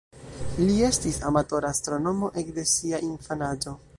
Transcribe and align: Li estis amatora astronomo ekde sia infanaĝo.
Li 0.61 0.77
estis 0.87 1.19
amatora 1.31 1.69
astronomo 1.77 2.31
ekde 2.43 2.67
sia 2.75 3.05
infanaĝo. 3.13 3.79